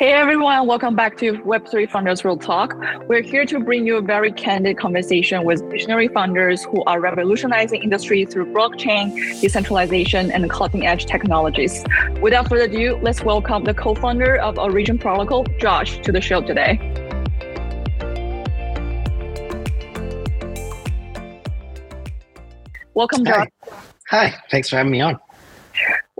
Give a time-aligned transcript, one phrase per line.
[0.00, 2.74] Hey everyone, welcome back to Web3 Founders Real Talk.
[3.06, 7.82] We're here to bring you a very candid conversation with visionary founders who are revolutionizing
[7.82, 11.84] industry through blockchain, decentralization, and cutting edge technologies.
[12.22, 16.78] Without further ado, let's welcome the co-founder of Origin Protocol, Josh, to the show today.
[22.94, 23.48] Welcome, Josh.
[24.08, 24.28] Hi.
[24.30, 25.20] Hi, thanks for having me on.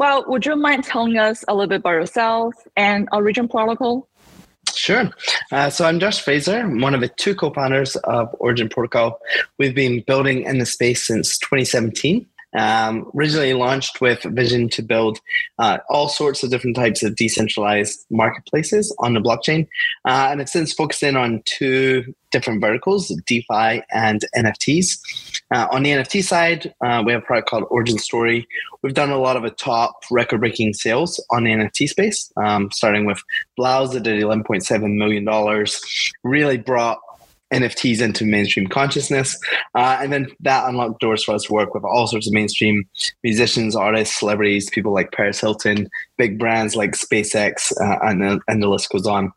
[0.00, 4.08] Well, would you mind telling us a little bit about yourself and Origin Protocol?
[4.74, 5.10] Sure.
[5.52, 9.20] Uh, so I'm Josh Fraser, one of the two co-founders of Origin Protocol.
[9.58, 12.26] We've been building in the space since 2017.
[12.56, 15.20] Um, originally launched with a vision to build
[15.58, 19.68] uh, all sorts of different types of decentralized marketplaces on the blockchain,
[20.04, 24.98] uh, and have since focused in on two different verticals: DeFi and NFTs.
[25.52, 28.46] Uh, on the NFT side, uh, we have a product called Origin Story.
[28.82, 33.04] We've done a lot of the top record-breaking sales on the NFT space, um, starting
[33.04, 33.22] with
[33.58, 35.80] 3LAU's that did 11.7 million dollars.
[36.24, 36.98] Really brought
[37.52, 39.38] NFTs into mainstream consciousness.
[39.74, 42.88] Uh, and then that unlocked doors for us to work with all sorts of mainstream
[43.22, 48.62] musicians, artists, celebrities, people like Paris Hilton, big brands like SpaceX, uh, and, the, and
[48.62, 49.32] the list goes on.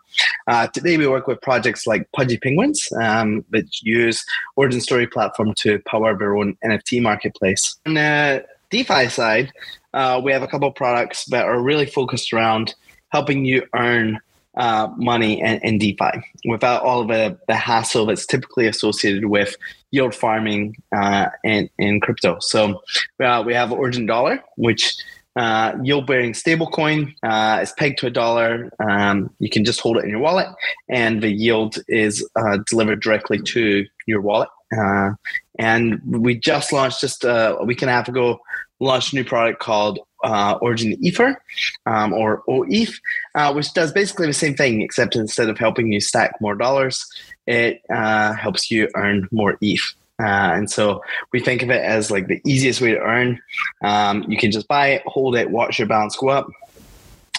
[0.47, 4.23] Uh, today, we work with projects like Pudgy Penguins, um, that use
[4.55, 7.77] Origin Story platform to power their own NFT marketplace.
[7.85, 9.51] On the DeFi side,
[9.93, 12.75] uh, we have a couple products that are really focused around
[13.09, 14.19] helping you earn
[14.57, 19.55] uh, money in DeFi without all of the, the hassle that's typically associated with
[19.91, 22.37] yield farming uh, in, in crypto.
[22.39, 22.81] So
[23.23, 24.95] uh, we have Origin Dollar, which
[25.35, 28.69] uh, yield bearing stablecoin uh, is pegged to a dollar.
[28.79, 30.47] Um, you can just hold it in your wallet,
[30.89, 34.49] and the yield is uh, delivered directly to your wallet.
[34.77, 35.11] Uh,
[35.59, 38.39] and we just launched just uh, a week and a half ago,
[38.79, 41.41] launched a new product called uh, Origin Ether
[41.85, 42.99] um, or OETH,
[43.35, 47.05] uh, which does basically the same thing, except instead of helping you stack more dollars,
[47.47, 49.81] it uh, helps you earn more ETH.
[50.19, 53.41] Uh, and so we think of it as like the easiest way to earn.
[53.83, 56.47] Um, you can just buy it, hold it, watch your balance go up.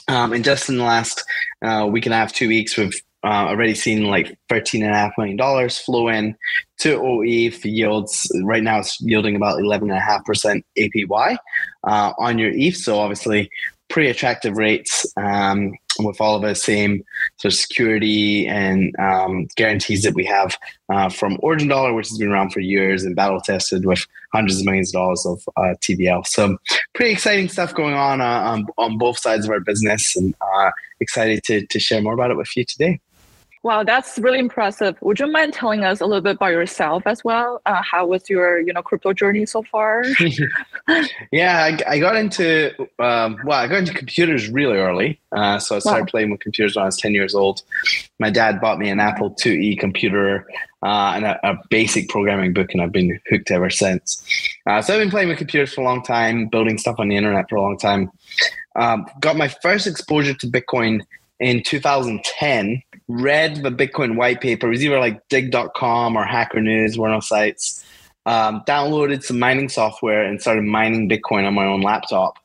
[0.08, 1.24] Um, and just in the last
[1.62, 6.08] uh, week and a half, two weeks, we've uh, already seen like $13.5 million flow
[6.08, 6.36] in
[6.78, 8.30] to OETH yields.
[8.42, 11.36] Right now, it's yielding about 11.5% APY
[11.84, 12.76] uh, on your ETH.
[12.76, 13.50] So, obviously,
[13.88, 17.04] pretty attractive rates um, with all of the same
[17.36, 20.58] sort of security and um, guarantees that we have
[20.88, 24.58] uh, from Origin Dollar, which has been around for years and battle tested with hundreds
[24.58, 26.26] of millions of dollars of uh, TVL.
[26.26, 26.58] So,
[26.94, 30.70] pretty exciting stuff going on uh, on, on both sides of our business, and uh,
[31.00, 33.00] excited to, to share more about it with you today.
[33.64, 34.94] Wow, that's really impressive.
[35.00, 37.62] Would you mind telling us a little bit about yourself as well?
[37.64, 40.04] Uh, how was your, you know, crypto journey so far?
[41.32, 45.18] yeah, I, I, got into um, well, I got into computers really early.
[45.32, 46.10] Uh, so I started wow.
[46.10, 47.62] playing with computers when I was ten years old.
[48.18, 50.46] My dad bought me an Apple IIe computer
[50.82, 54.28] uh, and a, a, basic programming book, and I've been hooked ever since.
[54.66, 57.16] Uh, so I've been playing with computers for a long time, building stuff on the
[57.16, 58.10] internet for a long time.
[58.76, 61.00] Um, got my first exposure to Bitcoin
[61.40, 64.66] in 2010 read the Bitcoin white paper.
[64.66, 67.84] It was either like digg.com or Hacker News, one of those sites.
[68.26, 72.38] Um, downloaded some mining software and started mining Bitcoin on my own laptop.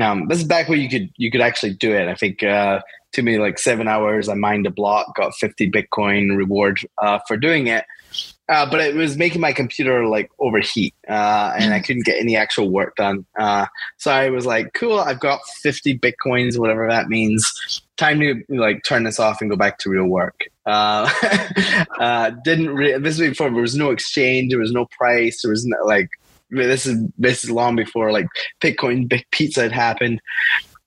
[0.00, 2.08] Um, this is back where you could you could actually do it.
[2.08, 2.80] I think uh,
[3.12, 4.28] took me like seven hours.
[4.28, 7.84] I mined a block, got 50 Bitcoin reward uh, for doing it.
[8.48, 12.36] Uh, but it was making my computer like overheat uh, and I couldn't get any
[12.36, 13.24] actual work done.
[13.38, 13.66] Uh,
[13.96, 17.82] so I was like, cool, I've got 50 Bitcoins, whatever that means.
[17.96, 20.40] Time to like turn this off and go back to real work.
[20.66, 21.08] Uh,
[22.00, 25.50] uh, didn't re- this was before there was no exchange, there was no price, there
[25.50, 26.08] was no, like
[26.50, 28.26] this is this is long before like
[28.60, 30.20] Bitcoin big pizza had happened.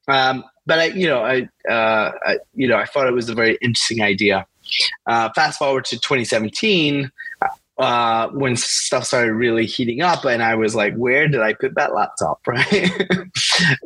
[0.07, 3.35] Um, but I, you know, I, uh, I, you know, I thought it was a
[3.35, 4.45] very interesting idea.
[5.06, 7.09] Uh, fast forward to 2017,
[7.77, 11.75] uh, when stuff started really heating up, and I was like, "Where did I put
[11.75, 12.91] that laptop?" Right?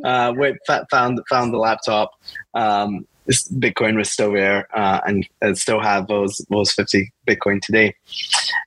[0.03, 0.57] uh, went,
[0.89, 2.11] found found the laptop.
[2.53, 7.95] Um, Bitcoin was still there, uh, and, and still have those those 50 Bitcoin today.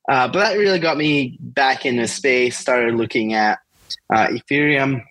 [0.09, 2.59] Uh, but that really got me back in the space.
[2.59, 3.59] Started looking at
[4.13, 5.03] uh, Ethereum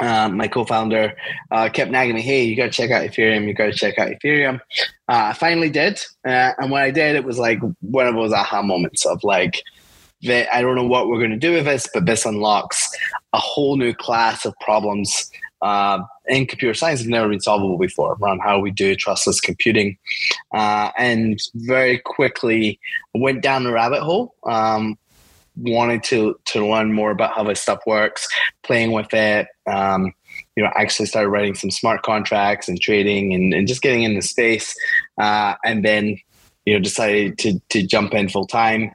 [0.00, 1.14] uh, my co-founder
[1.50, 3.46] uh, kept nagging me, "Hey, you got to check out Ethereum.
[3.46, 4.60] You got to check out Ethereum."
[5.08, 8.32] Uh, I finally did, uh, and when I did, it was like one of those
[8.32, 9.62] aha moments of like,
[10.22, 12.90] that I don't know what we're going to do with this, but this unlocks
[13.32, 15.30] a whole new class of problems
[15.62, 19.98] uh, in computer science have never been solvable before around how we do trustless computing,
[20.54, 22.78] uh, and very quickly
[23.14, 24.34] went down the rabbit hole.
[24.44, 24.98] Um,
[25.60, 28.28] wanted to to learn more about how this stuff works,
[28.62, 30.12] playing with it, um,
[30.56, 34.14] you know, actually started writing some smart contracts and trading and, and just getting in
[34.14, 34.74] the space.
[35.20, 36.18] Uh, and then,
[36.64, 38.92] you know, decided to, to jump in full time.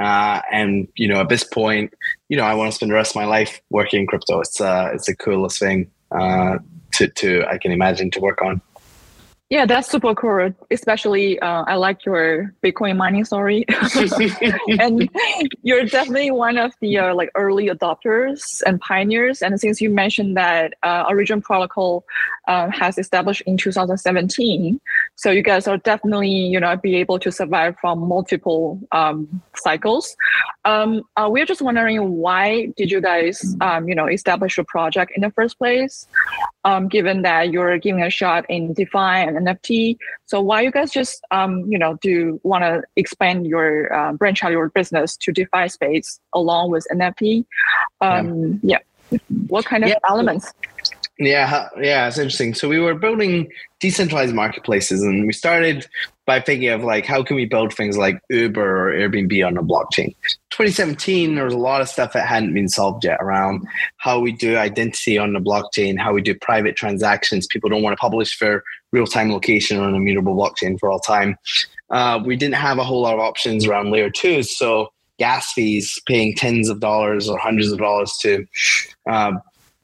[0.00, 1.92] Uh, and, you know, at this point,
[2.28, 4.40] you know, I want to spend the rest of my life working in crypto.
[4.40, 6.58] It's, uh, it's the coolest thing uh,
[6.94, 8.60] to, to, I can imagine to work on.
[9.52, 10.50] Yeah, that's super cool.
[10.70, 13.66] Especially, uh, I like your Bitcoin mining story,
[14.80, 15.10] and
[15.62, 19.42] you're definitely one of the uh, like early adopters and pioneers.
[19.42, 22.06] And since you mentioned that uh, Origin Protocol
[22.48, 24.80] uh, has established in 2017,
[25.16, 30.16] so you guys are definitely you know be able to survive from multiple um, cycles.
[30.64, 35.12] Um, uh, we're just wondering why did you guys um, you know establish a project
[35.14, 36.06] in the first place?
[36.64, 39.96] Um, given that you're giving a shot in DeFi and NFT.
[40.26, 44.42] So why you guys just um, you know do want to expand your uh, branch
[44.44, 47.44] out your business to DeFi space along with NFT?
[48.00, 48.78] Um, yeah.
[49.10, 49.18] yeah.
[49.48, 49.96] What kind of yeah.
[50.08, 50.52] elements?
[51.18, 52.54] Yeah, yeah, it's interesting.
[52.54, 53.48] So we were building
[53.80, 55.86] decentralized marketplaces, and we started
[56.32, 59.60] by thinking of like how can we build things like Uber or Airbnb on the
[59.60, 60.14] blockchain.
[60.48, 63.66] 2017, there was a lot of stuff that hadn't been solved yet around
[63.98, 67.46] how we do identity on the blockchain, how we do private transactions.
[67.46, 68.62] People don't want to publish their
[68.92, 71.36] real-time location on a mutable blockchain for all time.
[71.90, 74.88] Uh, we didn't have a whole lot of options around layer two, so
[75.18, 78.46] gas fees, paying tens of dollars or hundreds of dollars to
[79.06, 79.32] uh,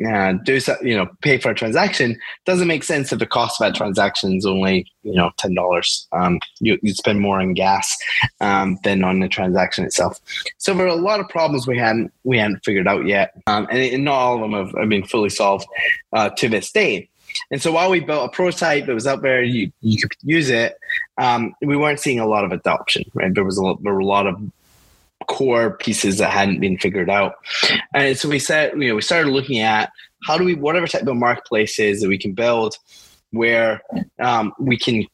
[0.06, 3.60] uh, do so, you know pay for a transaction doesn't make sense if the cost
[3.60, 6.06] of that transaction is only you know ten dollars.
[6.12, 7.96] Um, you you spend more on gas
[8.40, 10.20] um, than on the transaction itself.
[10.58, 13.66] So there are a lot of problems we hadn't we hadn't figured out yet, um,
[13.70, 15.66] and, and, not all of them have, have been fully solved
[16.12, 17.08] uh, to this day.
[17.50, 20.48] And so while we built a prototype that was out there, you, you could use
[20.50, 20.76] it,
[21.18, 23.34] um, we weren't seeing a lot of adoption, right?
[23.34, 24.40] There was a, there were a lot of
[25.28, 27.34] core pieces that hadn't been figured out.
[27.94, 29.92] And so we said, you know, we started looking at
[30.24, 32.76] how do we, whatever type of marketplaces that we can build
[33.30, 33.82] where
[34.18, 35.06] um, we can,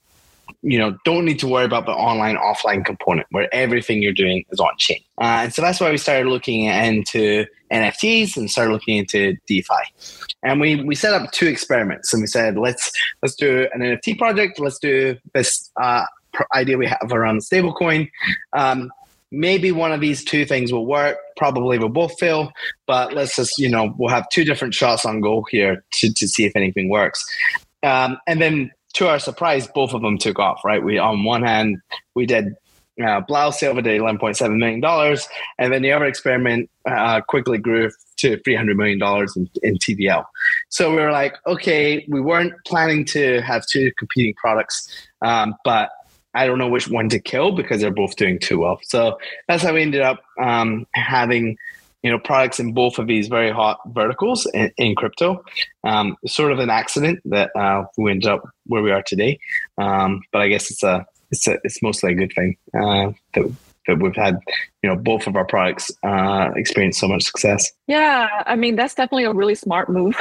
[0.63, 4.45] you know, don't need to worry about the online offline component where everything you're doing
[4.51, 5.01] is on chain.
[5.21, 9.75] Uh, and so that's why we started looking into NFTs and started looking into DeFi.
[10.43, 14.17] And we, we set up two experiments and we said, let's, let's do an NFT
[14.17, 14.61] project.
[14.61, 16.05] Let's do this uh,
[16.55, 18.11] idea we have around stablecoin.
[18.53, 18.91] Um,
[19.39, 21.19] maybe one of these two things will work.
[21.37, 22.53] Probably will both fail,
[22.87, 26.29] but let's just, you know, we'll have two different shots on goal here to, to
[26.29, 27.25] see if anything works.
[27.83, 30.83] Um, and then to our surprise, both of them took off, right?
[30.83, 31.79] We, on one hand,
[32.15, 32.55] we did
[33.01, 35.19] uh, 3LAU Silver did $11.7 million.
[35.59, 39.03] And then the other experiment uh, quickly grew to $300 million
[39.37, 40.25] in, in TVL.
[40.69, 45.91] So we were like, okay, we weren't planning to have two competing products, um, but
[46.35, 48.81] I don't know which one to kill because they're both doing too well.
[48.83, 51.57] So that's how we ended up um, having
[52.03, 55.45] you know products in both of these very hot verticals in, in crypto.
[55.85, 59.39] Um, sort of an accident that uh, we ended up where we are today,
[59.79, 63.51] um, but I guess it's a it's a, it's mostly a good thing uh, that
[63.87, 64.39] that we've had,
[64.83, 67.71] you know, both of our products uh, experience so much success.
[67.87, 70.17] Yeah, I mean that's definitely a really smart move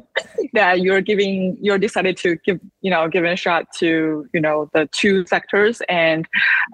[0.52, 1.56] that you're giving.
[1.60, 5.82] You're decided to give, you know, give a shot to, you know, the two sectors.
[5.88, 6.26] And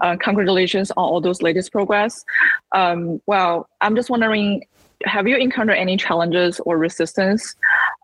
[0.03, 2.25] uh, congratulations on all those latest progress.
[2.73, 4.65] Um, well, I'm just wondering,
[5.05, 7.55] have you encountered any challenges or resistance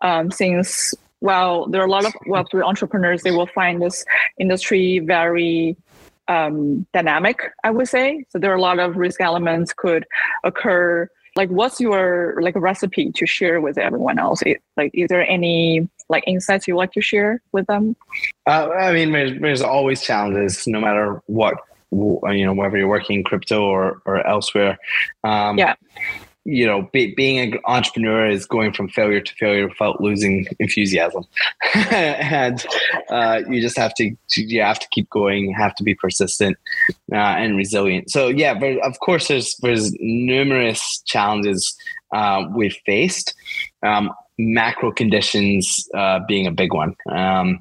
[0.01, 0.93] um, since?
[1.21, 3.23] Well, there are a lot of Web3 entrepreneurs.
[3.23, 4.05] They will find this
[4.39, 5.75] industry very
[6.29, 8.23] um, dynamic, I would say.
[8.29, 10.05] So there are a lot of risk elements could
[10.43, 11.09] occur.
[11.35, 14.41] Like, what's your like a recipe to share with everyone else?
[14.77, 17.95] Like, is there any like insights you like to share with them?
[18.47, 21.55] Uh, I mean, there's, there's always challenges, no matter what
[21.91, 24.77] you know, whether you're working in crypto or or elsewhere.
[25.23, 25.75] Um, yeah
[26.45, 31.23] you know, be, being an entrepreneur is going from failure to failure without losing enthusiasm,
[31.75, 32.65] and
[33.09, 36.57] uh, you just have to you have to keep going, have to be persistent
[37.11, 38.09] uh, and resilient.
[38.09, 41.75] So yeah, but of course, there's there's numerous challenges
[42.13, 43.33] uh, we've faced.
[43.83, 47.59] Um, macro conditions uh, being a big one, um,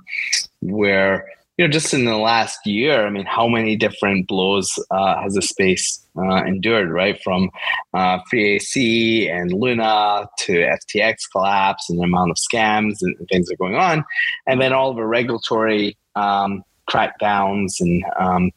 [0.60, 5.20] where you know, just in the last year, I mean, how many different blows uh,
[5.20, 7.20] has the space uh, endured, right?
[7.22, 7.50] From
[7.92, 13.54] uh, 3AC and Luna to FTX collapse and the amount of scams and, things that
[13.54, 14.04] are going on,
[14.46, 18.52] and then all of the regulatory um, crackdowns and um,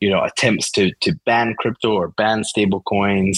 [0.00, 3.36] you know attempts to to ban crypto or ban stablecoins,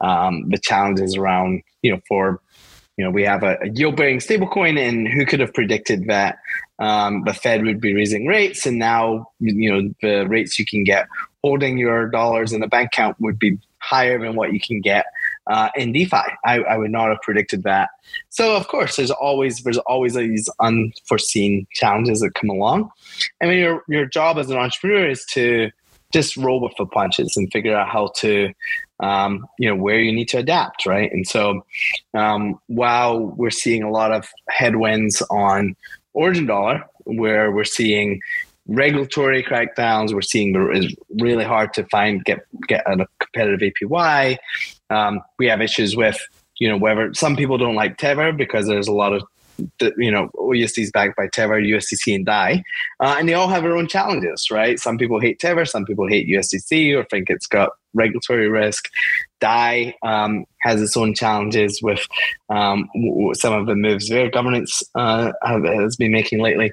[0.00, 2.40] um, the challenges around you know for
[2.96, 6.38] you know we have a, a yield bearing stablecoin, and who could have predicted that
[6.78, 10.84] um, the Fed would be raising rates, and now you know the rates you can
[10.84, 11.08] get
[11.42, 15.06] holding your dollars in the bank account would be higher than what you can get
[15.46, 16.16] uh, in DeFi.
[16.44, 17.88] I, I, would not have predicted that.
[18.28, 22.90] So of course, there's always there's always these unforeseen challenges that come along.
[23.42, 25.70] I mean, your your job as an entrepreneur is to
[26.12, 28.52] just roll with the punches and figure out how to
[29.00, 31.10] um, you know where you need to adapt right?
[31.12, 31.64] And so
[32.14, 35.76] um, while we're seeing a lot of headwinds on
[36.12, 38.20] origin dollar where we're seeing
[38.66, 44.36] regulatory crackdowns we're seeing it's really hard to find get get a competitive apy
[44.90, 46.18] um, we have issues with
[46.58, 49.22] you know whether some people don't like tether because there's a lot of
[49.78, 52.62] the, you know, USD is backed by Tether, USDC, and DAI,
[53.00, 54.78] uh, and they all have their own challenges, right?
[54.78, 58.88] Some people hate Tether, some people hate USDC, or think it's got regulatory risk.
[59.40, 62.06] DAI um, has its own challenges with
[62.50, 62.88] um,
[63.34, 66.72] some of the moves their governance uh, has been making lately.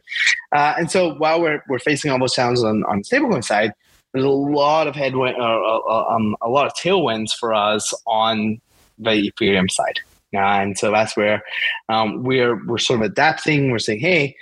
[0.51, 3.73] Uh, and so while we're, we're facing all those challenges on, on the stablecoin side,
[4.13, 5.79] there's a lot of headwind, uh,
[6.09, 8.59] um, a lot of tailwinds for us on
[8.97, 9.99] the Ethereum side.
[10.33, 11.43] And so that's where
[11.89, 13.71] um, we're we're sort of adapting.
[13.71, 14.35] We're saying, hey,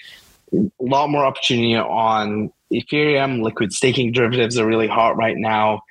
[0.54, 3.44] a lot more opportunity on Ethereum.
[3.44, 5.82] Liquid staking derivatives are really hot right now.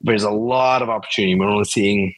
[0.00, 1.34] There's a lot of opportunity.
[1.34, 2.14] We're only seeing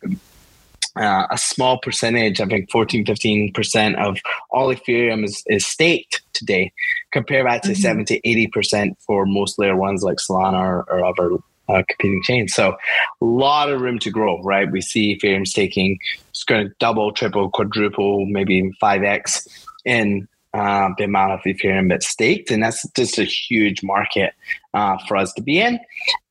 [0.96, 4.18] uh, a small percentage, I think 14, 15% of
[4.50, 6.72] all Ethereum is, is staked today.
[7.12, 7.80] Compare that to mm-hmm.
[7.80, 8.20] 70,
[8.54, 11.36] 80% for most layer ones like Solana or, or other
[11.68, 12.54] uh, competing chains.
[12.54, 12.76] So
[13.20, 14.70] a lot of room to grow, right?
[14.70, 15.98] We see Ethereum staking
[16.30, 22.08] it's going to double, triple, quadruple, maybe 5x in uh, the amount of Ethereum that's
[22.08, 22.50] staked.
[22.50, 24.32] And that's just a huge market
[24.72, 25.78] uh, for us to be in.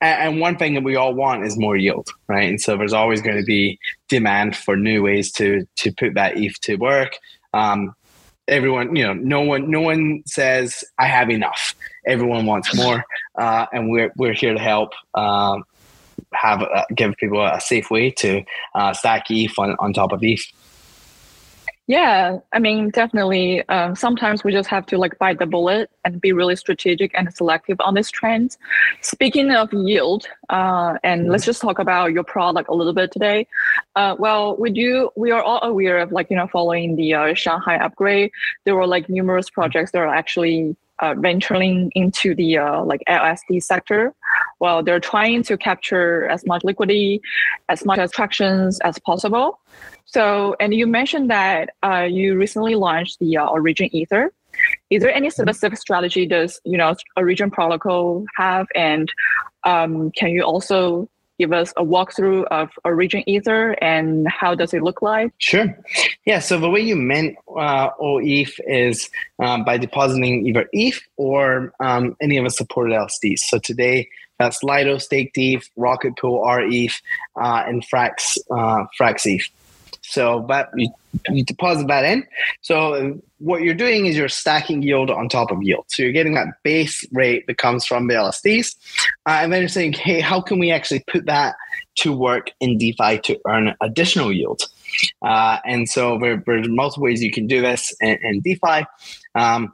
[0.02, 2.50] And, and, one thing that we all want is more yield, right?
[2.50, 3.80] And so there's always going to be
[4.10, 7.18] demand for new ways to, to put that ETH to work.
[7.54, 7.94] Um,
[8.48, 11.76] everyone, you know, no one, no one says I have enough.
[12.08, 13.04] Everyone wants more,
[13.38, 14.92] uh, and we're we're here to help.
[15.14, 15.64] Um,
[16.34, 18.44] have uh, give people a safe way to
[18.76, 20.42] uh, stack ETH on, on top of ETH.
[21.88, 23.68] Yeah, I mean, definitely.
[23.70, 27.34] Um, sometimes we just have to like bite the bullet and be really strategic and
[27.34, 28.58] selective on this trend.
[29.00, 33.48] Speaking of yield, uh, and let's just talk about your product a little bit today.
[33.96, 35.10] Uh, well, we do.
[35.16, 38.32] We are all aware of like you know following the uh, Shanghai upgrade.
[38.66, 43.62] There were like numerous projects that are actually uh, venturing into the uh, like LSD
[43.64, 44.14] sector.
[44.60, 47.22] Well, they're trying to capture as much liquidity,
[47.70, 49.60] as much attractions as possible.
[50.06, 54.32] So, and you mentioned that uh, you recently launched the uh, Origin Ether.
[54.90, 59.12] Is there any specific strategy does you know Origin protocol have, and
[59.64, 64.84] um, can you also give us a walkthrough of Origin Ether and how does it
[64.84, 65.32] look like?
[65.38, 65.78] Sure.
[66.26, 66.40] Yeah.
[66.40, 72.16] So the way you mint uh, OETH is um, by depositing either ETH or um,
[72.22, 73.40] any of the supported LSDs.
[73.40, 77.02] So today that's Lido Staked ETH, Rocket Pool RETH,
[77.36, 79.50] uh, and Frax uh, Frax ETH.
[80.10, 80.90] So that you,
[81.30, 82.26] you deposit that in.
[82.62, 85.86] So what you're doing is you're stacking yield on top of yield.
[85.90, 88.76] So you're getting that base rate that comes from the LSDs.
[89.26, 91.56] Uh, and then you're saying, hey, how can we actually put that
[91.96, 94.62] to work in DeFi to earn additional yield?
[95.22, 98.86] Uh, and so there, there's multiple ways you can do this in, in DeFi.
[99.36, 99.74] Um,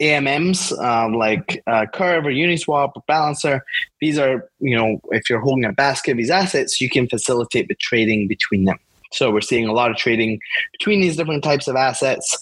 [0.00, 3.64] AMMs uh, like uh, Curve or Uniswap or Balancer.
[4.00, 7.68] These are, you know, if you're holding a basket of these assets, you can facilitate
[7.68, 8.78] the trading between them.
[9.12, 10.40] So we're seeing a lot of trading
[10.72, 12.38] between these different types of assets.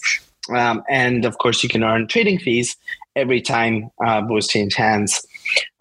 [0.53, 2.75] Um, and of course, you can earn trading fees
[3.15, 5.25] every time uh, those change hands.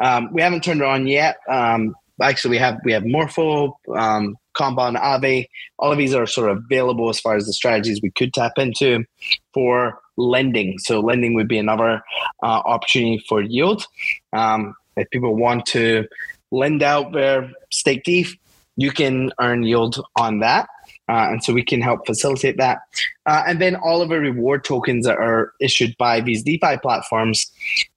[0.03, 1.39] Um, we haven't turned it on yet.
[1.49, 5.47] Um, actually, we have we have Morpho, um, Compound, Aave.
[5.79, 8.53] All of these are sort of available as far as the strategies we could tap
[8.57, 9.05] into
[9.55, 10.79] for lending.
[10.81, 12.03] So lending would be another
[12.43, 13.87] uh, opportunity for yield.
[14.33, 16.09] Um, if people want to
[16.51, 18.35] lend out their stake ETH,
[18.77, 20.69] you can earn yield on that.
[21.09, 22.81] Uh, and so we can help facilitate that.
[23.27, 27.51] Uh, and then all of the reward tokens that are issued by these DeFi platforms,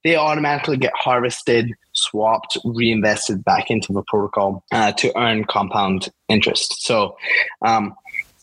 [0.04, 6.84] they automatically get harvested, swapped, reinvested back into the protocol uh, to earn compound interest.
[6.84, 7.18] So
[7.62, 7.96] um,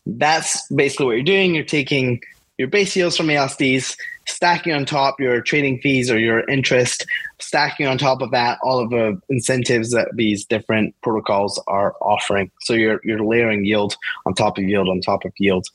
[0.06, 1.54] that's basically what you're doing.
[1.54, 2.20] You're taking
[2.58, 3.96] your base yields from LSDs,
[4.28, 7.06] stacking on top your trading fees or your interest,
[7.38, 12.50] stacking on top of that all of the incentives that these different protocols are offering.
[12.60, 15.66] So you're you're layering yield on top of yield on top of yield.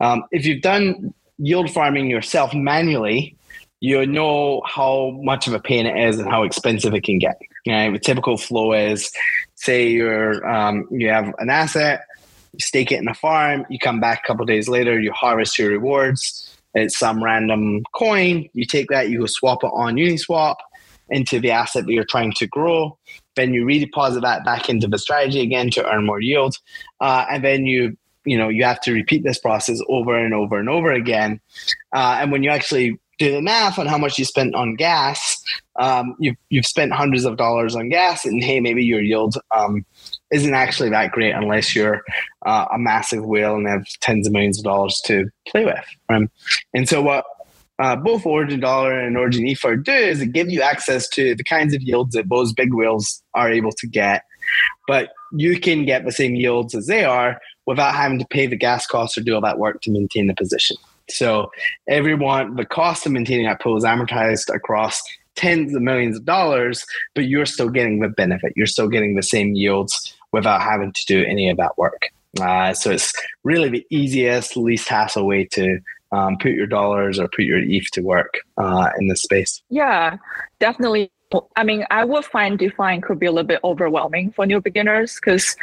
[0.00, 3.36] Um, if you've done yield farming yourself manually,
[3.80, 7.40] you know how much of a pain it is and how expensive it can get.
[7.66, 7.90] Okay?
[7.90, 9.12] The typical flow is,
[9.54, 12.04] say you're um, you have an asset,
[12.52, 15.58] you stake it in a farm, you come back a couple days later, you harvest
[15.58, 16.47] your rewards.
[16.74, 18.48] It's some random coin.
[18.52, 20.56] You take that, you go swap it on Uniswap
[21.10, 22.98] into the asset that you're trying to grow.
[23.36, 26.56] Then you redeposit that back into the strategy again to earn more yield.
[27.00, 30.58] Uh, and then you you know you have to repeat this process over and over
[30.58, 31.40] and over again.
[31.94, 35.42] Uh, and when you actually do the math on how much you spent on gas,
[35.78, 39.84] um, you've you've spent hundreds of dollars on gas, and hey, maybe your yield um,
[40.30, 42.02] isn't actually that great unless you're
[42.44, 45.84] uh, a massive whale and have tens of millions of dollars to play with.
[46.08, 46.30] Um,
[46.74, 47.24] and so what
[47.78, 51.44] uh, both Origin Dollar and Origin ETHER do is it give you access to the
[51.44, 54.24] kinds of yields that those big whales are able to get,
[54.86, 58.56] but you can get the same yields as they are without having to pay the
[58.56, 60.76] gas costs or do all that work to maintain the position.
[61.10, 61.50] So
[61.88, 65.00] everyone, the cost of maintaining that pool is amortized across
[65.36, 68.52] tens of millions of dollars, but you're still getting the benefit.
[68.56, 72.10] You're still getting the same yields without having to do any of that work.
[72.40, 73.12] Uh, so it's
[73.44, 75.78] really the easiest, least hassle way to
[76.12, 79.62] um, put your dollars or put your ETH to work uh, in this space.
[79.70, 80.18] Yeah,
[80.60, 81.10] definitely.
[81.56, 85.16] I mean, I would find DeFi could be a little bit overwhelming for new beginners
[85.16, 85.56] because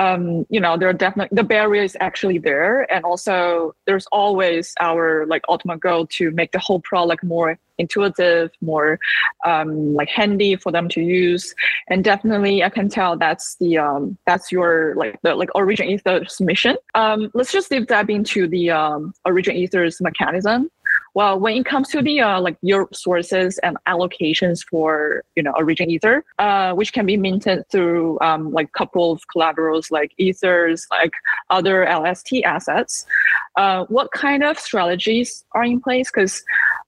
[0.00, 4.74] um, you know, there are definitely the barrier is actually there, and also there's always
[4.80, 8.98] our like ultimate goal to make the whole product more intuitive, more
[9.44, 11.54] um, like handy for them to use.
[11.88, 16.40] And definitely, I can tell that's the um, that's your like the like Origin Ether's
[16.40, 16.76] mission.
[16.94, 20.70] Um, let's just dive into the um, Origin Ether's mechanism.
[21.14, 25.52] Well, when it comes to the uh, like your sources and allocations for you know
[25.56, 30.86] Origin Ether, uh, which can be minted through um, like couple of collaterals like Ethers,
[30.90, 31.12] like
[31.50, 33.06] other LST assets,
[33.56, 36.10] uh, what kind of strategies are in place?
[36.10, 36.42] Because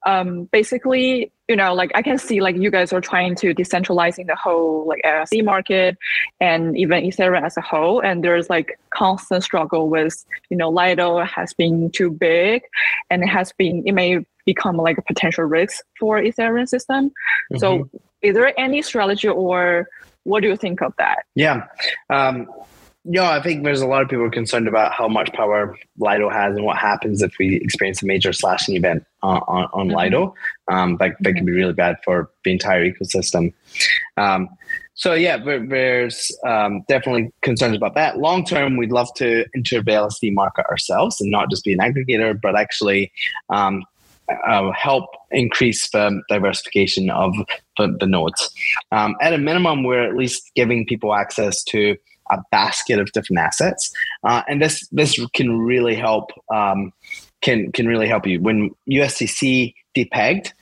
[0.07, 4.27] um, basically, you know, like I can see like you guys are trying to decentralizing
[4.27, 5.97] the whole like LST market
[6.41, 8.01] and even Ethereum as a whole.
[8.01, 12.63] And there's like constant struggle with, you know, Lido has been too big
[13.11, 17.09] and it has been, it may become like a potential risk for Ethereum system.
[17.09, 17.59] Mm-hmm.
[17.59, 17.91] So
[18.23, 19.89] is there any strategy or
[20.25, 21.25] what do you think of that?
[21.35, 21.67] Yeah.
[22.11, 22.49] Um,
[23.05, 26.55] yeah, I think there's a lot of people concerned about how much power Lido has
[26.55, 29.97] and what happens if we experience a major slashing event on, on, on mm-hmm.
[29.97, 30.35] Lido.
[30.71, 33.55] Um, that, that can be really bad for the entire ecosystem.
[34.17, 34.49] Um,
[35.03, 38.19] so yeah, there, there's um, definitely concerns about that.
[38.19, 41.81] Long term, we'd love to enter the LST market ourselves and not just be an
[41.81, 43.11] aggregator, but actually
[43.51, 43.83] um,
[44.47, 47.35] uh, help increase the diversification of
[47.79, 48.49] the, the nodes.
[48.93, 51.97] Um, at a minimum, we're at least giving people access to
[52.31, 56.93] a basket of different assets, uh, and this this can really help um,
[57.41, 60.53] can can really help you when USDC depegged.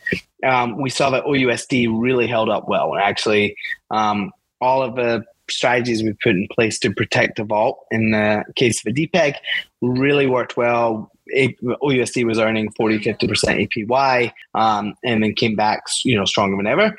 [0.45, 3.57] Um, we saw that OUSD really held up well, actually,
[3.91, 8.45] um, all of the strategies we put in place to protect the vault in the
[8.55, 9.35] case of a depeg
[9.81, 11.11] really worked well.
[11.37, 16.67] OUSD was earning 40, 50% APY um, and then came back, you know, stronger than
[16.67, 16.97] ever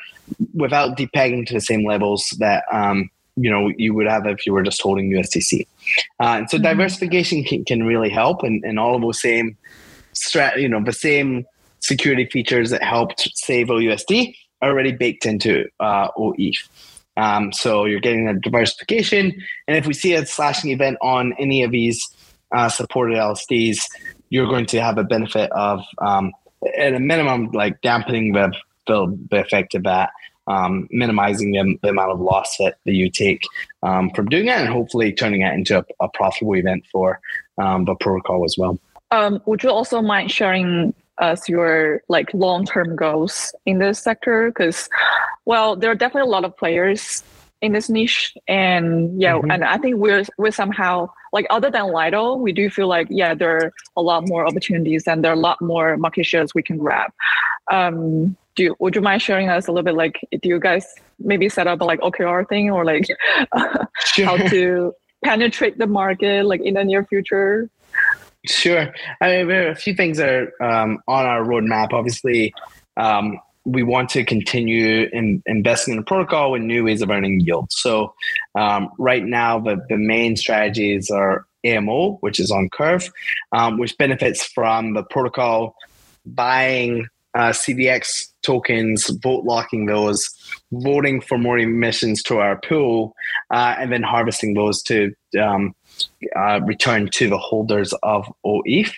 [0.53, 4.53] without depegging to the same levels that um, you know you would have if you
[4.53, 5.67] were just holding USDC.
[6.19, 6.63] Uh, and so mm-hmm.
[6.63, 9.57] diversification can, can really help, and, and all of those same
[10.13, 11.45] strat, you know, the same
[11.81, 16.07] security features that helped save OUSD are already baked into uh.
[17.17, 19.33] Um, so you're getting a diversification,
[19.67, 22.01] and if we see a slashing event on any of these
[22.55, 23.79] uh, supported LSTs,
[24.29, 26.31] you're going to have a benefit of, um,
[26.77, 28.53] at a minimum, like dampening the
[28.87, 30.09] the, the effect of that
[30.47, 33.41] um, minimizing the, the, amount of loss that, that you take
[33.83, 37.19] um, from doing that and hopefully turning it into a, a profitable event for
[37.57, 38.79] um, the protocol as well.
[39.11, 44.49] Um, would you also mind sharing us your like long-term goals in this sector?
[44.49, 44.89] Because,
[45.45, 47.23] well, there are definitely a lot of players
[47.61, 49.51] in this niche and yeah mm-hmm.
[49.51, 53.33] and i think we're we're somehow like other than lido we do feel like yeah
[53.33, 56.63] there are a lot more opportunities and there are a lot more market shares we
[56.63, 57.11] can grab
[57.71, 60.95] um do you, would you mind sharing us a little bit like do you guys
[61.19, 63.05] maybe set up a like okr thing or like
[64.05, 64.25] sure.
[64.25, 67.69] how to penetrate the market like in the near future
[68.45, 72.53] sure i mean there are a few things are um, on our roadmap obviously
[72.97, 77.39] um, we want to continue in, investing in the protocol with new ways of earning
[77.41, 77.71] yield.
[77.71, 78.13] So
[78.55, 83.09] um, right now, the, the main strategies are AMO, which is on Curve,
[83.51, 85.75] um, which benefits from the protocol
[86.25, 90.27] buying uh, CVX tokens, vote locking those,
[90.71, 93.15] voting for more emissions to our pool,
[93.51, 95.73] uh, and then harvesting those to um,
[96.35, 98.93] uh, return to the holders of OETH.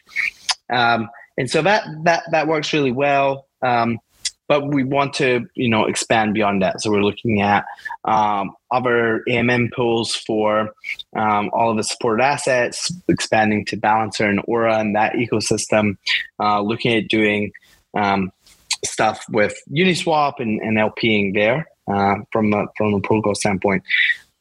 [0.70, 3.48] Um, and so that that that works really well.
[3.62, 4.00] Um,
[4.48, 7.66] but we want to you know expand beyond that so we're looking at
[8.06, 10.74] um, other AMM pools for
[11.16, 15.98] um, all of the supported assets expanding to balancer and aura and that ecosystem
[16.40, 17.52] uh, looking at doing
[17.96, 18.32] um,
[18.86, 23.84] stuff with uniswap and, and lping there uh, from a, from a protocol standpoint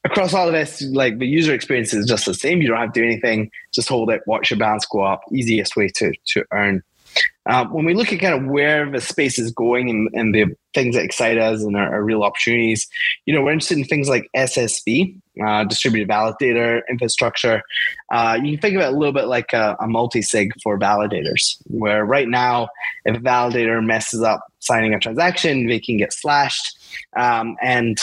[0.05, 2.61] across all of this, like the user experience is just the same.
[2.61, 3.51] You don't have to do anything.
[3.73, 5.23] Just hold it, watch your balance go up.
[5.33, 6.83] Easiest way to to earn.
[7.45, 10.47] Uh, when we look at kind of where the space is going and, and the
[10.75, 12.89] things that excite us and are, real opportunities,
[13.27, 17.61] you know, we're interested in things like SSV, uh, distributed validator infrastructure.
[18.13, 21.57] Uh, you can think of it a little bit like a, a multi-sig for validators,
[21.67, 22.69] where right now,
[23.05, 26.79] if a validator messes up signing a transaction, they can get slashed.
[27.17, 27.99] Um, and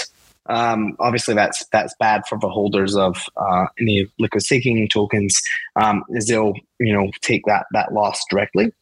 [0.50, 5.42] um, obviously, that's that's bad for the holders of uh, any liquid staking tokens,
[5.76, 8.74] um, as they'll you know take that that loss directly.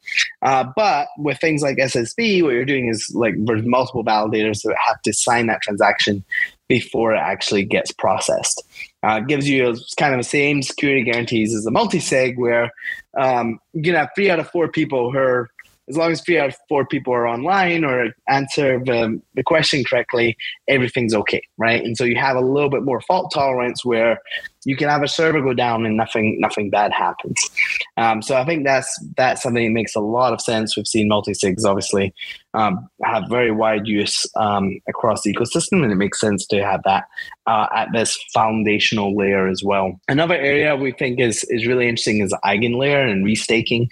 [0.41, 4.75] Uh, but with things like SSV, what you're doing is like there's multiple validators that
[4.87, 6.23] have to sign that transaction
[6.69, 8.63] before it actually gets processed.
[9.03, 12.71] Uh, gives you kind of the same security guarantees as a multi-sig, where
[13.17, 15.49] um, you can have three out of four people who are
[15.89, 19.83] as long as three out of four people are online or answer the, the question
[19.83, 20.35] correctly,
[20.67, 21.83] everything's okay, right?
[21.83, 24.19] And so you have a little bit more fault tolerance where
[24.65, 27.49] you can have a server go down and nothing nothing bad happens.
[27.95, 30.75] Um, so I think that's that's something that makes a lot of sense.
[30.75, 32.13] We've seen multi-sigs obviously
[32.53, 36.83] um, have very wide use um, across the ecosystem, and it makes sense to have
[36.83, 37.05] that
[37.45, 40.01] uh, at this foundational layer as well.
[40.09, 43.87] Another area we think is is really interesting is eigenlayer and restaking,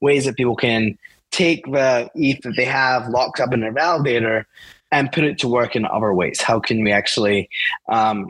[0.00, 0.98] ways that people can
[1.36, 4.44] take the ETH that they have locked up in their validator
[4.92, 6.40] and put it to work in other ways?
[6.40, 7.48] How can we actually
[7.88, 8.28] um,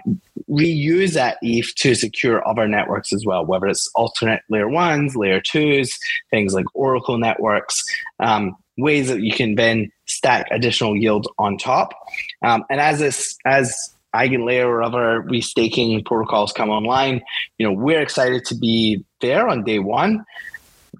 [0.50, 5.40] reuse that ETH to secure other networks as well, whether it's alternate layer ones, layer
[5.40, 5.98] twos,
[6.30, 7.84] things like Oracle networks,
[8.20, 11.92] um, ways that you can then stack additional yield on top.
[12.42, 17.22] Um, and as this, as Eigenlayer or other restaking protocols come online,
[17.58, 20.24] you know, we're excited to be there on day one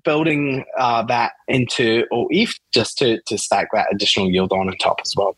[0.07, 5.13] building uh, that into OETH just to, to stack that additional yield on top as
[5.15, 5.37] well.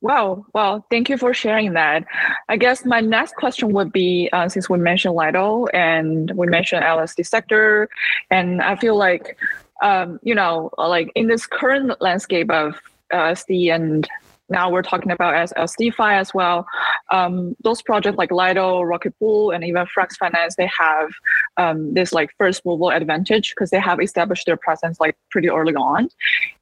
[0.00, 0.46] Wow.
[0.54, 2.04] Well, thank you for sharing that.
[2.48, 6.84] I guess my next question would be uh, since we mentioned Lido and we mentioned
[6.84, 7.88] LSD sector,
[8.30, 9.36] and I feel like,
[9.82, 12.76] um, you know, like in this current landscape of
[13.12, 14.08] LSD and
[14.48, 16.66] now we're talking about LSDFi as well.
[17.10, 21.10] Um, those projects like Lido, Rocket Pool, and even Frax Finance, they have
[21.56, 25.74] um, this like first mover advantage because they have established their presence like pretty early
[25.74, 26.08] on.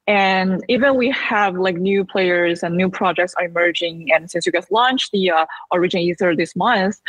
[0.07, 4.09] And even we have like new players and new projects are emerging.
[4.13, 6.99] And since you guys launched the uh, Origin Ether this month,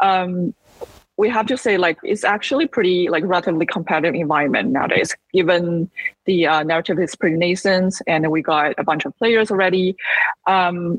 [0.00, 0.54] um,
[1.20, 5.14] we have to say like it's actually pretty like relatively competitive environment nowadays.
[5.34, 5.90] Given
[6.24, 9.96] the uh, narrative is pretty nascent and we got a bunch of players already
[10.46, 10.98] um,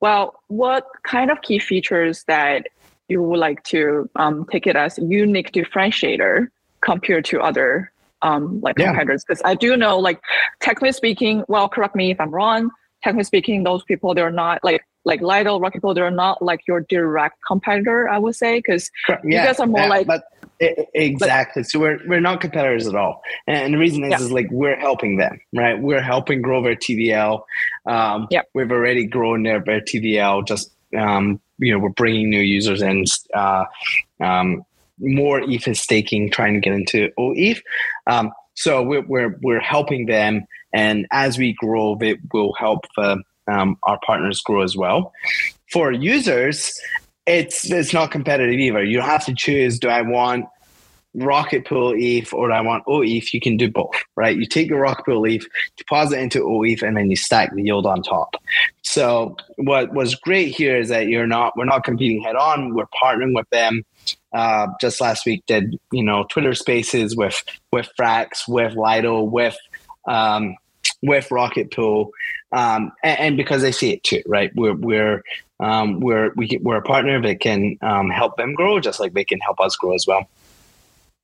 [0.00, 2.66] well what kind of key features that
[3.08, 6.48] you would like to um, take it as unique differentiator
[6.82, 8.88] compared to other um, like yeah.
[8.88, 9.24] competitors?
[9.24, 10.20] Because i do know like
[10.60, 12.70] technically speaking well correct me if i'm wrong.
[13.02, 16.80] Technically speaking those people they're not like like Lido, Rocket Pool, they're not like your
[16.80, 20.06] direct competitor, I would say, because yeah, you guys are more yeah, like.
[20.06, 20.24] But
[20.60, 21.62] exactly.
[21.62, 24.20] But, so we're we're not competitors at all, and the reason is yeah.
[24.20, 25.80] is like we're helping them, right?
[25.80, 27.42] We're helping grow their TVL.
[27.86, 30.46] Um, yeah, we've already grown their, their TVL.
[30.46, 33.04] Just um, you know, we're bringing new users in.
[33.34, 33.64] Uh,
[34.20, 34.64] um,
[35.00, 37.60] more ETH is staking, trying to get into OETH.
[38.06, 43.22] Um, so we're, we're we're helping them, and as we grow, it will help the
[43.46, 45.12] um, our partners grow as well.
[45.70, 46.78] For users,
[47.26, 48.84] it's it's not competitive either.
[48.84, 50.46] You have to choose: do I want
[51.14, 53.32] Rocket Pool ETH or do I want OETH?
[53.32, 54.36] You can do both, right?
[54.36, 57.86] You take your Rocket Pool ETH, deposit into OETH, and then you stack the yield
[57.86, 58.36] on top.
[58.82, 62.74] So what was great here is that you're not we're not competing head on.
[62.74, 63.84] We're partnering with them.
[64.32, 69.56] Uh, just last week did you know Twitter Spaces with with Frax, with Lido, with
[70.06, 70.56] um,
[71.02, 72.10] with Rocket Pool,
[72.54, 74.50] um, and, and, because they see it too, right?
[74.54, 75.22] We're we're
[75.58, 79.24] um, we're we, we're a partner that can um, help them grow, just like they
[79.24, 80.28] can help us grow as well.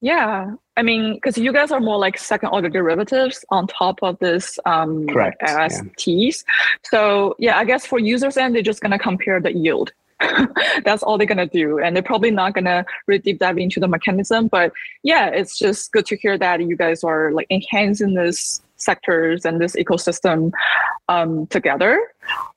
[0.01, 4.19] Yeah, I mean, because you guys are more like second order derivatives on top of
[4.19, 5.41] this um, Correct.
[5.43, 6.45] LSTs.
[6.47, 6.79] Yeah.
[6.91, 9.93] So yeah, I guess for users end, they're just gonna compare the yield.
[10.85, 13.89] That's all they're gonna do, and they're probably not gonna really deep dive into the
[13.89, 14.49] mechanism.
[14.49, 14.73] But
[15.05, 19.61] yeah, it's just good to hear that you guys are like enhancing this sectors and
[19.61, 20.53] this ecosystem
[21.09, 22.01] um, together.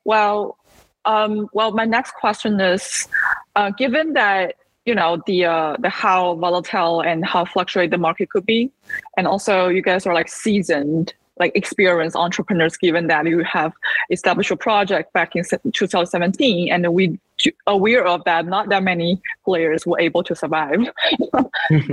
[0.05, 0.57] Well,
[1.05, 3.07] um, well, my next question is,
[3.55, 4.55] uh, given that
[4.85, 8.71] you know the uh, the how volatile and how fluctuate the market could be,
[9.17, 13.73] and also you guys are like seasoned like experienced entrepreneurs given that you have
[14.09, 17.19] established a project back in 2017 and we
[17.67, 20.79] aware of that not that many players were able to survive.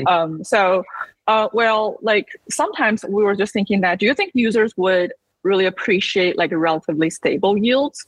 [0.07, 0.85] Um, so
[1.31, 5.65] uh, well, like sometimes we were just thinking that do you think users would really
[5.65, 8.05] appreciate like relatively stable yields?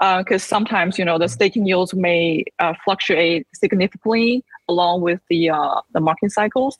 [0.00, 5.50] Because uh, sometimes you know the staking yields may uh, fluctuate significantly along with the
[5.50, 6.78] uh, the market cycles.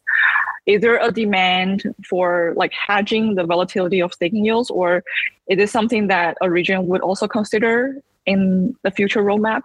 [0.67, 5.05] Is there a demand for like hedging the volatility of staking yields, or
[5.49, 9.63] is it something that Origin would also consider in the future roadmap?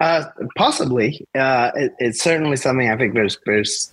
[0.00, 0.24] Uh,
[0.56, 1.26] possibly.
[1.34, 3.90] Uh, it, it's certainly something I think there's there's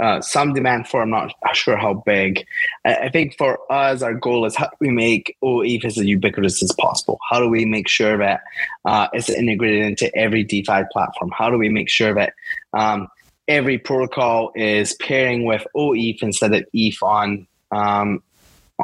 [0.00, 1.02] uh, some demand for.
[1.02, 2.44] I'm not sure how big.
[2.84, 6.62] I, I, think for us, our goal is how do we make OETH as ubiquitous
[6.62, 7.18] as possible?
[7.30, 8.40] How do we make sure that
[8.84, 11.30] uh, it's integrated into every DeFi platform?
[11.32, 12.34] How do we make sure that
[12.76, 13.08] um,
[13.48, 18.22] every protocol is pairing with OETH instead of ETH on um,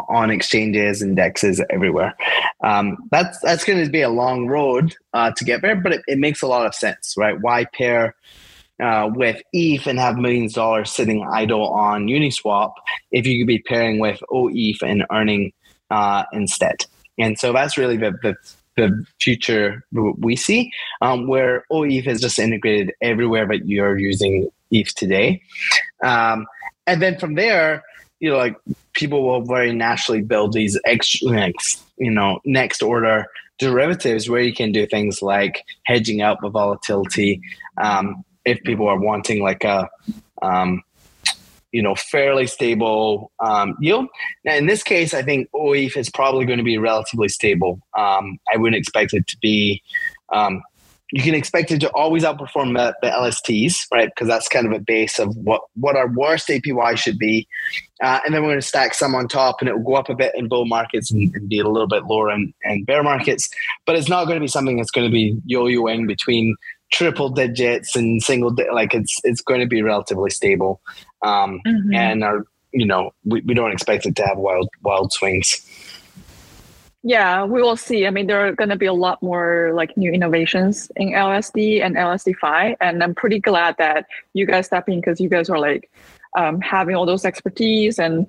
[0.08, 2.16] on exchanges, indexes everywhere.
[2.62, 6.02] Um, that's that's going to be a long road uh, to get there, but it,
[6.06, 7.40] it, makes a lot of sense, right?
[7.40, 8.14] Why pair
[8.82, 12.72] uh, with ETH and have millions of dollars sitting idle on Uniswap
[13.10, 15.52] if you could be pairing with OETH and earning
[15.90, 16.86] uh, instead?
[17.18, 18.36] And so that's really the, the
[18.80, 24.94] the future we see, um, where OETH is just integrated everywhere that you're using ETH
[24.94, 25.42] today.
[26.02, 26.46] Um,
[26.86, 27.84] and then from there,
[28.20, 28.56] you know, like
[28.92, 33.26] people will very naturally build these extra, next, you know, next order
[33.58, 37.40] derivatives where you can do things like hedging out the volatility.
[37.76, 39.88] Um, if people are wanting like a,
[40.42, 40.82] um,
[41.72, 44.06] you know, fairly stable um, yield.
[44.44, 47.80] Now, in this case, I think OETH is probably going to be relatively stable.
[47.96, 49.82] Um, I wouldn't expect it to be
[50.32, 50.62] um,
[51.12, 54.08] you can expect it to always outperform the, the LSTs, right?
[54.14, 57.48] Because that's kind of a base of what what our worst APY should be,
[58.02, 60.08] uh, and then we're going to stack some on top, and it will go up
[60.08, 63.02] a bit in bull markets and, and be a little bit lower in, in bear
[63.02, 63.48] markets.
[63.86, 66.56] But it's not going to be something that's going to be yo-yoing between
[66.92, 70.80] triple digits and single di- like it's it's going to be relatively stable,
[71.22, 71.94] um, mm-hmm.
[71.94, 75.66] and our you know we, we don't expect it to have wild wild swings.
[77.02, 78.06] Yeah, we will see.
[78.06, 81.82] I mean, there are going to be a lot more like new innovations in LSD
[81.82, 85.58] and LSDFi, and I'm pretty glad that you guys step in because you guys are
[85.58, 85.90] like
[86.36, 88.26] um, having all those expertise and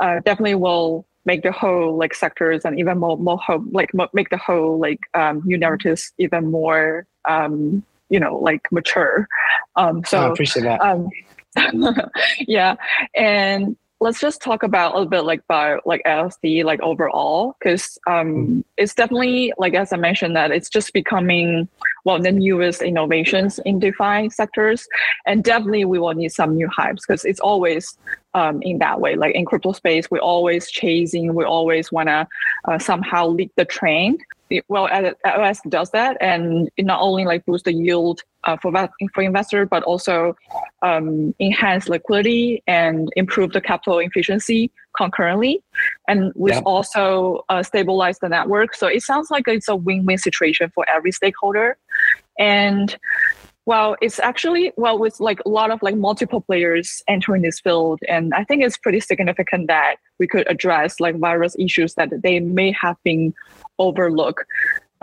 [0.00, 4.30] uh, definitely will make the whole like sectors and even more more whole, like make
[4.30, 9.26] the whole like um, new narratives even more um, you know like mature.
[9.76, 10.80] Um, so I appreciate that.
[10.80, 11.08] Um,
[12.40, 12.76] yeah,
[13.14, 17.98] and let's just talk about a little bit like about like LSD like overall because
[18.06, 18.60] um, mm-hmm.
[18.76, 21.68] it's definitely like as I mentioned that it's just becoming
[22.04, 24.86] well the newest innovations in DeFi sectors
[25.26, 27.96] and definitely we will need some new hypes because it's always
[28.34, 29.16] um, in that way.
[29.16, 32.26] Like in crypto space we're always chasing we always want to
[32.66, 34.18] uh, somehow lead the train.
[34.68, 34.88] Well
[35.24, 38.72] LS does that and it not only like boost the yield uh, for
[39.14, 40.36] for investor, but also
[40.82, 45.62] um, enhance liquidity and improve the capital efficiency concurrently,
[46.08, 48.74] and we've also uh, stabilized the network.
[48.74, 51.76] So it sounds like it's a win-win situation for every stakeholder,
[52.38, 52.96] and
[53.66, 57.98] well it's actually well with like a lot of like multiple players entering this field
[58.08, 62.40] and i think it's pretty significant that we could address like various issues that they
[62.40, 63.32] may have been
[63.78, 64.44] overlooked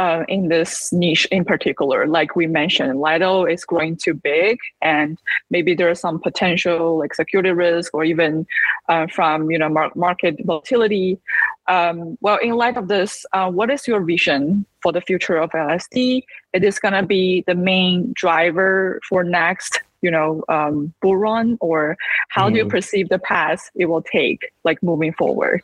[0.02, 2.08] uh, in this niche in particular.
[2.08, 5.20] Like we mentioned, Lido is growing too big, and
[5.52, 8.48] maybe there is some potential like security risk or even
[8.90, 11.20] uh, from you know mar- market volatility.
[11.68, 15.52] Um, well, in light of this, uh, what is your vision for the future of
[15.52, 16.24] LSD?
[16.54, 21.60] It is going to be the main driver for next you know um, bull run,
[21.62, 21.96] or
[22.30, 22.54] how mm.
[22.54, 22.72] do you mm.
[22.72, 25.62] perceive the path it will take, like moving forward?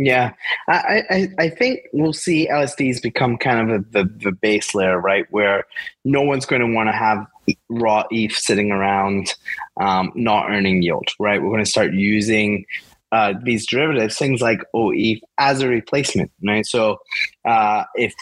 [0.00, 0.34] Yeah,
[0.68, 5.00] I, I, I think we'll see LSDs become kind of a, the, the base layer,
[5.00, 5.26] right?
[5.30, 5.64] Where
[6.04, 7.26] no one's going to want to have
[7.68, 9.34] raw ETH sitting around
[9.80, 11.42] um, not earning yield, right?
[11.42, 12.64] We're going to start using
[13.10, 16.64] uh, these derivatives, things like OETH, as a replacement, right?
[16.64, 16.98] So
[17.44, 18.14] uh, if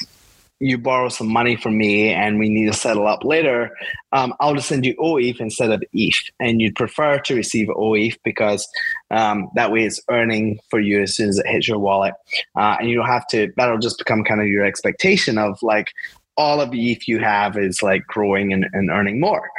[0.58, 3.70] you borrow some money from me and we need to settle up later,
[4.12, 6.30] um, I'll just send you OETH instead of ETH.
[6.40, 8.66] And you'd prefer to receive OETH because
[9.10, 12.14] um, that way it's earning for you as soon as it hits your wallet.
[12.56, 15.92] Uh, and you don't have to, that'll just become kind of your expectation of like
[16.36, 19.50] all of the ETH you have is like growing and, and earning more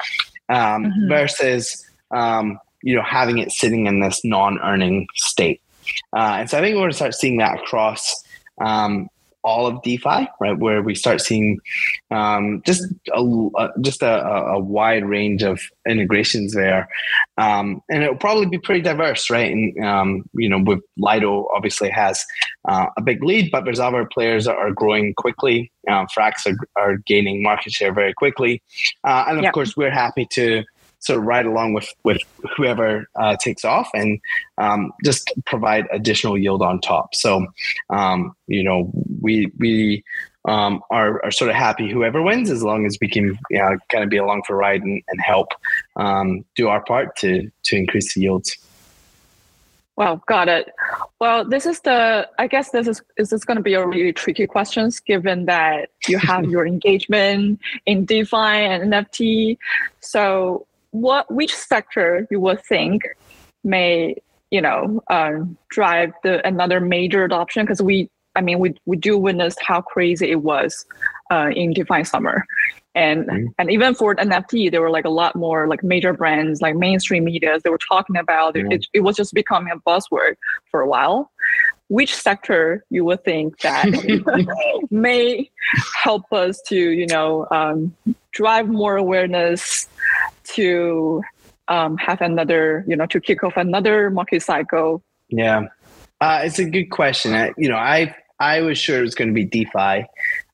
[0.50, 1.10] um, mm-hmm.
[1.10, 5.62] versus, um, you know, having it sitting in this non earning state.
[6.16, 8.24] Uh, and so I think we're going to start seeing that across
[8.60, 9.10] um,
[9.48, 10.60] all of DeFi, right?
[10.60, 11.60] Where we start seeing
[12.12, 12.84] um, just
[13.16, 16.90] a, just a, a, wide range of integrations there,
[17.38, 19.50] um, and it'll probably be pretty diverse, right?
[19.50, 22.26] And um, you know, with Lido obviously has
[22.68, 25.72] uh, a big lead, but there's other players that are growing quickly.
[25.88, 28.62] Uh, Frax are, are gaining market share very quickly,
[29.06, 29.54] uh, and of yep.
[29.54, 30.66] course, we're happy to
[31.08, 32.22] sort of ride along with with
[32.56, 34.20] whoever uh, takes off and
[34.58, 37.16] um, just provide additional yield on top.
[37.16, 37.48] So
[37.90, 38.92] um, you know
[39.22, 40.04] we we
[40.48, 43.78] um, are, are sort of happy whoever wins as long as we can you know,
[43.90, 45.50] kind of be along for a ride and, and help
[45.98, 48.58] um, do our part to to increase the yields.
[49.98, 50.72] Wow, got it.
[51.20, 52.30] Well, this is the.
[52.38, 55.90] I guess this is is this going to be a really tricky questions given that
[56.08, 59.58] you have your engagement in DeFi and NFT.
[60.00, 63.04] So, what which sector you would think
[63.64, 64.16] may
[64.52, 67.66] you know um, drive the another major adoption?
[67.66, 70.86] Because we, I mean, we we do witness how crazy it was
[71.32, 72.46] uh, in DeFi summer,
[72.98, 73.46] and mm-hmm.
[73.60, 77.24] and even for nft there were like a lot more like major brands like mainstream
[77.24, 78.72] media they were talking about mm-hmm.
[78.72, 80.36] it, it was just becoming a buzzword
[80.72, 81.32] for a while
[81.90, 83.86] which sector you would think that
[84.92, 85.50] may
[85.96, 87.96] help us to you know um,
[88.32, 89.88] drive more awareness
[90.54, 91.22] to
[91.68, 95.68] um, have another you know to kick off another market cycle yeah
[96.22, 99.30] uh, it's a good question I, you know i i was sure it was going
[99.30, 100.06] to be defi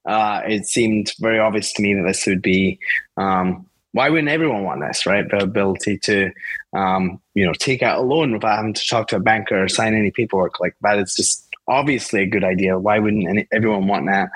[0.05, 2.79] uh, it seemed very obvious to me that this would be
[3.15, 5.29] um, why wouldn't everyone want this, right?
[5.29, 6.31] The ability to,
[6.75, 9.69] um, you know, take out a loan without having to talk to a banker or
[9.69, 10.97] sign any paperwork like that.
[10.97, 12.77] It's just obviously a good idea.
[12.77, 14.29] Why wouldn't any, everyone want that?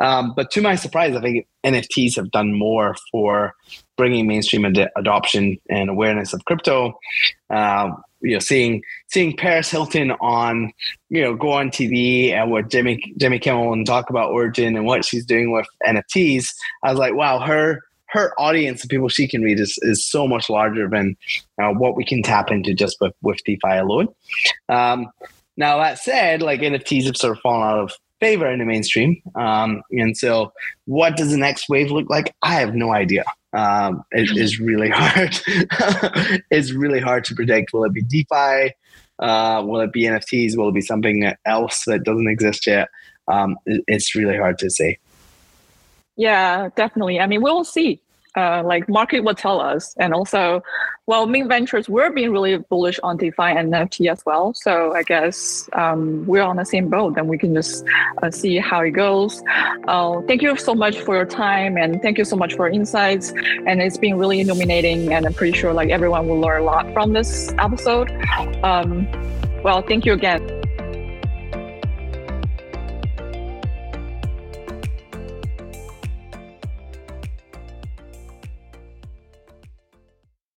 [0.00, 3.54] Um, but to my surprise, I think NFTs have done more for
[3.96, 6.98] bringing mainstream ad- adoption and awareness of crypto.
[7.50, 10.72] Uh, you know, seeing seeing Paris Hilton on,
[11.10, 14.86] you know, go on TV and what Jimmy Jimmy Kimmel and talk about Origin and
[14.86, 16.48] what she's doing with NFTs,
[16.82, 17.82] I was like, wow, her
[18.14, 21.16] her audience of people she can read is, is so much larger than
[21.60, 24.06] uh, what we can tap into just with, with DeFi alone.
[24.68, 25.10] Um,
[25.56, 29.20] now that said, like NFTs have sort of fallen out of favor in the mainstream,
[29.34, 30.52] um, and so
[30.86, 32.34] what does the next wave look like?
[32.42, 35.40] I have no idea um, it is really hard.
[36.50, 37.72] it's really hard to predict.
[37.72, 38.74] Will it be DeFi?
[39.18, 40.56] Uh, will it be NFTs?
[40.56, 42.88] Will it be something else that doesn't exist yet?
[43.28, 44.98] Um, it's really hard to say.
[46.16, 47.20] Yeah, definitely.
[47.20, 48.00] I mean, we'll see
[48.36, 49.94] uh, like market will tell us.
[49.98, 50.62] And also,
[51.06, 54.54] well, Mint Ventures, we're being really bullish on DeFi and NFT as well.
[54.54, 57.84] So I guess um, we're on the same boat and we can just
[58.22, 59.42] uh, see how it goes.
[59.86, 63.32] Uh, thank you so much for your time and thank you so much for insights.
[63.66, 66.92] And it's been really illuminating and I'm pretty sure like everyone will learn a lot
[66.92, 68.10] from this episode.
[68.64, 69.06] Um,
[69.62, 70.63] well, thank you again.